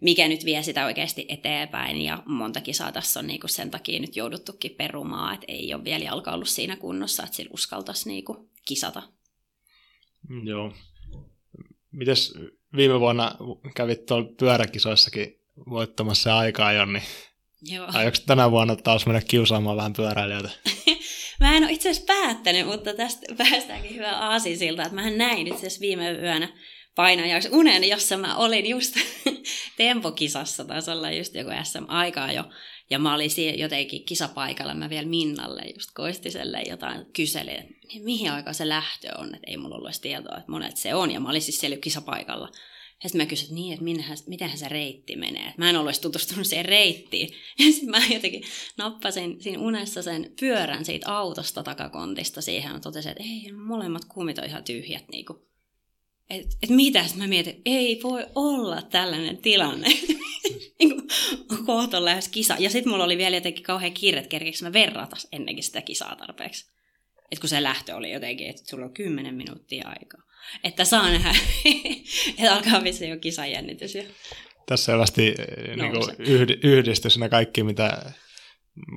[0.00, 2.00] mikä nyt vie sitä oikeasti eteenpäin.
[2.00, 6.04] Ja monta kisaa tässä on niinku sen takia nyt jouduttukin perumaan, että ei ole vielä
[6.04, 9.02] jalka ollut siinä kunnossa, että sillä uskaltaisi niinku kisata.
[10.28, 10.72] Mm, joo.
[11.92, 12.34] Mites
[12.76, 13.34] viime vuonna
[13.74, 17.02] kävit tuolla pyöräkisoissakin voittamassa aikaa, Jonni?
[17.62, 17.88] Joo.
[17.92, 20.50] Aioks tänä vuonna taas mennä kiusaamaan vähän pyöräilijöitä?
[21.40, 25.46] mä en ole itse asiassa päättänyt, mutta tästä päästäänkin hyvä aasi siltä, että mä näin
[25.46, 26.48] itse asiassa viime yönä
[26.94, 28.94] painajaksi unen, jossa mä olin just
[29.76, 32.44] tempokisassa, taisi olla just joku SM-aikaa jo,
[32.90, 37.74] ja mä olin siellä jotenkin kisapaikalla, mä vielä Minnalle just Koistiselle jotain kyselin, että
[38.04, 41.20] mihin aikaan se lähtö on, että ei mulla ollut tietoa, että monet se on, ja
[41.20, 42.48] mä olin siis siellä kisapaikalla.
[43.02, 45.48] Ja sitten mä kysyin, että niin, että mitenhän se reitti menee.
[45.48, 47.28] Et mä en ollut tutustunut siihen reittiin.
[47.58, 48.42] Ja sitten mä jotenkin
[48.76, 52.72] nappasin siinä unessa sen pyörän siitä autosta takakontista siihen.
[52.72, 55.08] Ja totesin, että ei, molemmat kuumit on ihan tyhjät.
[55.08, 55.38] Niin kuin
[56.30, 59.88] että et mitä, mä mietin, ei voi olla tällainen tilanne.
[60.78, 61.02] niin
[61.66, 62.56] kohta lähes kisa.
[62.58, 66.66] Ja sitten mulla oli vielä jotenkin kauhean kiire, että mä verrata ennenkin sitä kisaa tarpeeksi.
[67.32, 70.20] Että kun se lähtö oli jotenkin, että sulla on kymmenen minuuttia aikaa.
[70.64, 71.34] Että saa nähdä,
[72.38, 73.94] että alkaa vissi jo kisajännitys.
[73.94, 74.02] Jo.
[74.66, 78.12] Tässä selvästi eh, niin yhdistys kaikki, mitä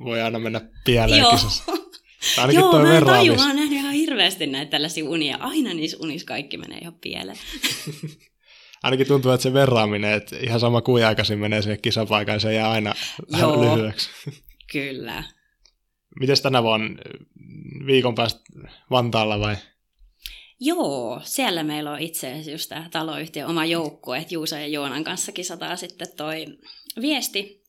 [0.04, 1.32] voi aina mennä pieleen Joo.
[1.32, 1.62] kisassa.
[2.38, 3.02] Ainakin Joo, toi mä en
[4.14, 5.36] hirveästi näitä tällaisia unia.
[5.40, 7.38] Aina niissä unissa kaikki menee ihan pieleen.
[8.82, 12.70] Ainakin tuntuu, että se verraaminen, että ihan sama kuin aikaisin menee siihen kisapaikan, se jää
[12.70, 12.94] aina
[13.40, 14.10] Joo, lyhyeksi.
[14.72, 15.24] kyllä.
[16.20, 17.02] Miten tänä vuonna
[17.86, 18.40] viikon päästä
[18.90, 19.56] Vantaalla vai?
[20.60, 25.04] Joo, siellä meillä on itse asiassa just tämä taloyhtiö oma joukkue, että Juusa ja Joonan
[25.04, 26.46] kanssa kisataan sitten toi
[27.00, 27.64] viesti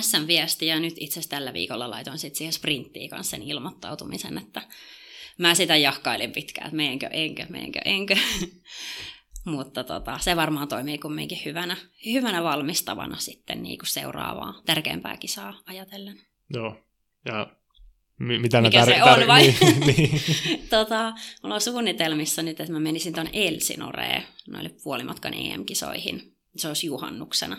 [0.00, 4.62] SM-viesti ja nyt itse asiassa tällä viikolla laitoin sitten siihen sprinttiin kanssa sen ilmoittautumisen, että
[5.40, 8.16] mä sitä jahkailin pitkään, että meenkö, enkö, meenkö, enkö.
[9.46, 11.76] Mutta tota, se varmaan toimii kumminkin hyvänä,
[12.06, 16.20] hyvänä valmistavana sitten niin kuin seuraavaa tärkeämpää kisaa ajatellen.
[16.54, 16.76] Joo,
[17.24, 17.56] ja
[18.18, 19.42] mi- mitä Mikä tar- se tar- on vai?
[19.60, 20.20] niin, niin.
[20.70, 26.36] tota, mulla on suunnitelmissa nyt, että mä menisin tuonne Elsinoreen noille puolimatkan EM-kisoihin.
[26.56, 27.56] Se olisi juhannuksena.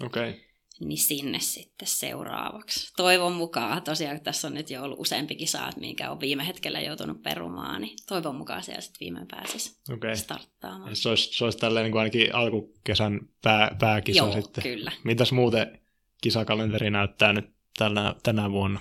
[0.00, 0.30] Okei.
[0.30, 0.49] Okay
[0.80, 2.92] niin sinne sitten seuraavaksi.
[2.96, 7.22] Toivon mukaan, tosiaan tässä on nyt jo ollut useampi kisa, minkä on viime hetkellä joutunut
[7.22, 10.16] perumaan, niin toivon mukaan siellä sitten viimein pääsisi okay.
[10.16, 10.96] starttaamaan.
[10.96, 14.62] Se olisi, se olisi tälleen niin kuin ainakin alkukesän pää, pääkisa Joo, sitten.
[14.62, 14.92] kyllä.
[15.04, 15.80] Mitäs muuten
[16.22, 18.80] kisakalenteri näyttää nyt tänä, tänä vuonna?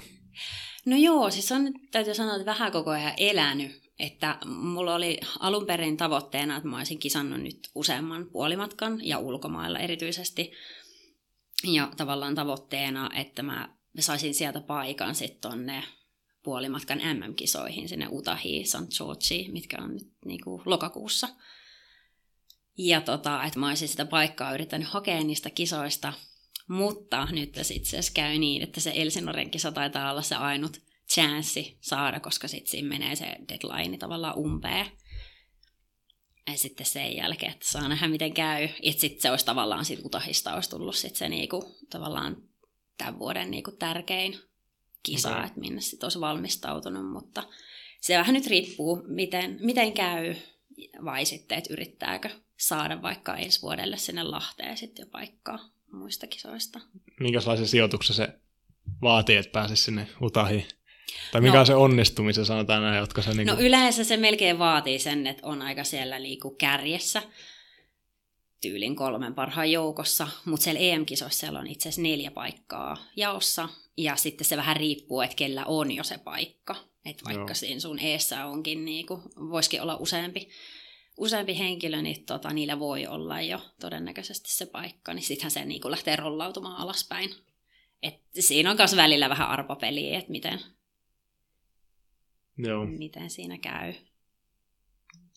[0.86, 3.90] No joo, siis on nyt täytyy sanoa, että vähän koko ajan elänyt.
[4.00, 9.80] Että mulla oli alun perin tavoitteena, että mä olisin kisannut nyt useamman puolimatkan ja ulkomailla
[9.80, 10.52] erityisesti.
[11.64, 13.70] Ja tavallaan tavoitteena, että mä
[14.00, 15.84] saisin sieltä paikan sitten tonne
[16.44, 18.98] puolimatkan MM-kisoihin sinne Utahiin, St.
[18.98, 21.30] Georgeen, mitkä on nyt niin kuin lokakuussa.
[22.78, 26.14] Ja tota, että mä olisin sitä paikkaa yrittänyt hakea niistä kisoista,
[26.68, 30.82] mutta nyt itse asiassa käy niin, että se Elsinoren kisa taitaa olla se ainut
[31.14, 34.86] chanssi saada, koska sitten siinä menee se deadline tavallaan umpeen.
[36.52, 38.70] Ja sitten sen jälkeen, että saa nähdä miten käy.
[38.84, 42.38] Ja sitten se olisi tavallaan siitä Utahista olisi tullut sit se niinku, tavallaan
[42.98, 44.40] tämän vuoden niinku tärkein
[45.04, 45.46] kisa, okay.
[45.46, 47.44] että minne sitten olisi valmistautunut, mutta
[48.02, 50.36] se vähän nyt riippuu, miten, miten käy,
[51.06, 55.60] vai sitten, että yrittääkö saada vaikka ensi vuodelle sinne Lahteen sitten jo paikkaa
[55.92, 56.80] muista kisoista.
[57.20, 58.40] Minkälaisen sijoituksen se
[59.02, 60.66] vaatii, että pääsisi sinne Utahiin?
[61.32, 63.30] Tai mikä no, on se onnistumisen, sanotaan näin, jotka se...
[63.30, 63.58] Niin kuin...
[63.58, 67.22] No yleensä se melkein vaatii sen, että on aika siellä liiku kärjessä
[68.62, 74.16] tyylin kolmen parhaan joukossa, mutta siellä EM-kisoissa siellä on itse asiassa neljä paikkaa jaossa, ja
[74.16, 76.76] sitten se vähän riippuu, että kellä on jo se paikka.
[77.06, 77.56] Että vaikka Joo.
[77.56, 80.50] siinä sun eessä onkin, niin kuin, voisikin olla useampi,
[81.18, 85.82] useampi henkilö, niin tota, niillä voi olla jo todennäköisesti se paikka, niin sittenhän se niin
[85.82, 87.30] kuin lähtee rollautumaan alaspäin.
[88.04, 90.60] Et siinä on myös välillä vähän arpapeliä, että miten,
[92.68, 92.86] Joo.
[92.86, 93.94] miten siinä käy.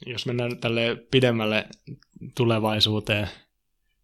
[0.07, 1.69] Jos mennään tälle pidemmälle
[2.37, 3.29] tulevaisuuteen,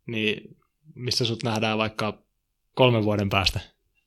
[0.07, 0.57] niin
[0.95, 2.23] missä sut nähdään vaikka
[2.75, 3.61] kolmen vuoden päästä?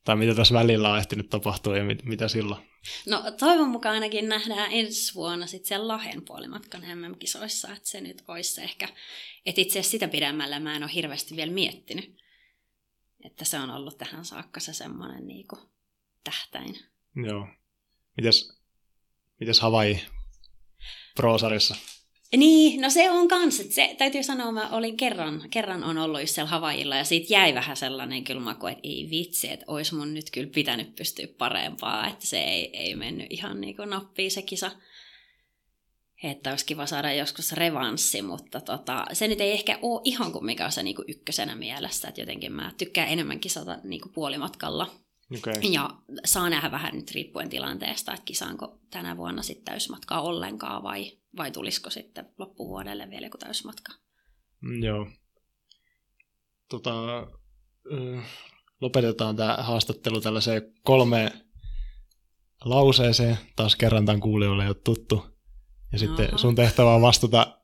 [0.04, 2.72] Tai mitä tässä välillä on ehtinyt tapahtua ja mit, mitä silloin?
[3.08, 8.24] No toivon mukaan ainakin nähdään ensi vuonna sitten siellä Lahden puolimatkan MM-kisoissa, että se nyt
[8.28, 8.88] olisi se ehkä,
[9.46, 12.22] että itse asiassa sitä pidemmällä mä en ole hirveästi vielä miettinyt.
[13.26, 15.58] Että se on ollut tähän saakka se semmoinen niinku
[16.24, 16.80] tähtäin.
[17.16, 17.48] Joo.
[18.18, 18.61] Mites,
[19.42, 20.02] mites Hawaii
[21.16, 21.76] Pro-sarjassa?
[22.38, 26.36] Niin, no se on kans, se täytyy sanoa, mä olin kerran, kerran on ollut just
[26.36, 30.14] siellä Havailla ja siitä jäi vähän sellainen kyllä maku, että ei vitsi, että olisi mun
[30.14, 34.42] nyt kyllä pitänyt pystyä parempaa, että se ei, ei mennyt ihan niin kuin nappiin se
[34.42, 34.72] kisa.
[36.24, 40.46] Että olisi kiva saada joskus revanssi, mutta tota, se nyt ei ehkä ole ihan kuin
[40.46, 44.14] mikä on se niin kuin ykkösenä mielessä, että jotenkin mä tykkään enemmän kisata niin kuin
[44.14, 44.92] puolimatkalla
[45.38, 45.54] Okay.
[45.72, 45.90] Ja
[46.26, 51.52] saa nähdä vähän nyt riippuen tilanteesta, että kisaanko tänä vuonna sitten täysmatkaa ollenkaan vai, vai
[51.52, 53.94] tulisiko sitten loppuvuodelle vielä joku täysmatka.
[54.62, 55.08] Mm, joo.
[56.70, 56.94] Tota,
[58.82, 61.32] lopetetaan tämä haastattelu tällaiseen kolme
[62.66, 63.38] lauseeseen.
[63.56, 65.26] Taas kerran tämän kuulijoille ei ole tuttu.
[65.92, 66.38] Ja sitten Aha.
[66.38, 67.58] sun tehtävä on vastata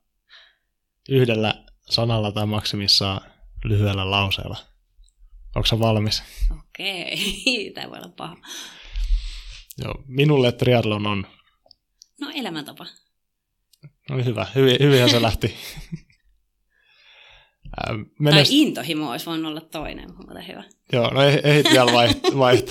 [1.09, 3.21] yhdellä sanalla tai maksimissaan
[3.63, 4.57] lyhyellä lauseella.
[5.57, 6.23] Onko valmis?
[6.59, 7.17] Okei,
[7.73, 8.37] tämä voi olla paha.
[9.77, 11.27] Joo, minulle triathlon on...
[12.21, 12.85] No elämäntapa.
[14.09, 15.55] No hyvä, hyvin, hyvinhän se lähti.
[18.19, 18.49] Menest...
[18.49, 20.63] Tai intohimo olisi voinut olla toinen, mutta hyvä.
[20.93, 22.31] Joo, no ehdit vielä vaihtaa.
[22.39, 22.67] Vaiht.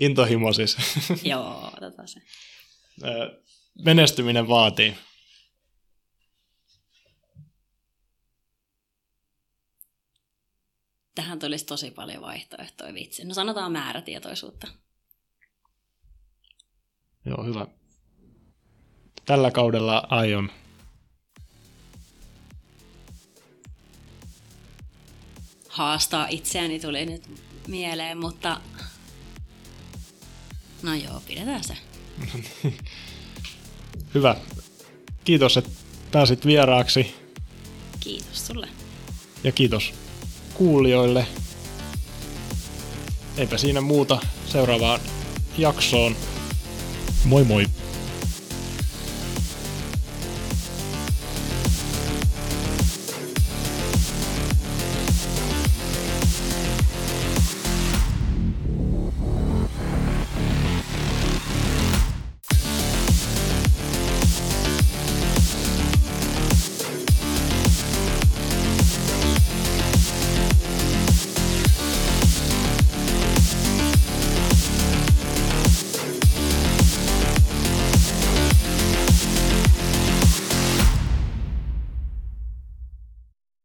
[0.00, 0.76] Intohimo siis.
[1.22, 2.20] Joo, tota se.
[3.84, 4.94] Menestyminen vaatii.
[11.14, 13.24] Tähän tulisi tosi paljon vaihtoehtoja vitsi.
[13.24, 14.66] No sanotaan määrätietoisuutta.
[17.24, 17.66] Joo, hyvä.
[19.24, 20.50] Tällä kaudella aion
[25.68, 28.60] haastaa itseäni tuli nyt mieleen, mutta
[30.82, 31.76] no joo, pidetään se.
[34.14, 34.36] Hyvä.
[35.24, 35.70] Kiitos, että
[36.12, 37.14] pääsit vieraaksi.
[38.00, 38.68] Kiitos sulle.
[39.44, 40.03] Ja kiitos
[40.54, 41.26] kuulijoille.
[43.36, 45.00] Eipä siinä muuta seuraavaan
[45.58, 46.16] jaksoon.
[47.24, 47.66] Moi moi!